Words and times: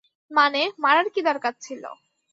মানে, 0.31 0.61
মারার 0.79 1.07
কি 1.13 1.21
দরকার 1.21 1.53
ছিল? 1.61 1.83